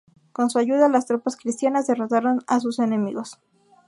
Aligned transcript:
Con 0.31 0.49
su 0.49 0.57
ayuda, 0.57 0.89
las 0.89 1.05
tropas 1.05 1.37
cristianas 1.37 1.85
derrotaron 1.85 2.39
a 2.47 2.59
sus 2.59 2.79
enemigos. 2.79 3.37